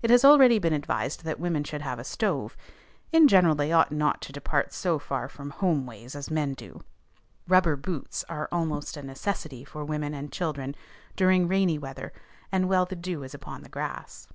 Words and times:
It 0.00 0.08
has 0.08 0.24
already 0.24 0.58
been 0.58 0.72
advised 0.72 1.22
that 1.24 1.38
women 1.38 1.64
should 1.64 1.82
have 1.82 1.98
a 1.98 2.04
stove; 2.04 2.56
in 3.12 3.28
general, 3.28 3.54
they 3.54 3.72
ought 3.72 3.92
not 3.92 4.22
to 4.22 4.32
depart 4.32 4.72
so 4.72 4.98
far 4.98 5.28
from 5.28 5.50
home 5.50 5.84
ways 5.84 6.14
as 6.16 6.30
men 6.30 6.54
do. 6.54 6.80
Rubber 7.46 7.76
boots 7.76 8.24
are 8.30 8.48
almost 8.50 8.96
a 8.96 9.02
necessity 9.02 9.62
for 9.62 9.84
women 9.84 10.14
and 10.14 10.32
children 10.32 10.74
during 11.14 11.46
rainy 11.46 11.76
weather 11.76 12.14
and 12.50 12.70
while 12.70 12.86
the 12.86 12.96
dew 12.96 13.22
is 13.22 13.34
upon 13.34 13.62
the 13.62 13.68
grass. 13.68 14.28